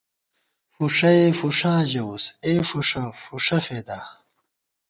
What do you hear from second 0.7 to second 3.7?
فُݭَئے فُݭاں ژَوُس، اے فُݭہ فُݭہ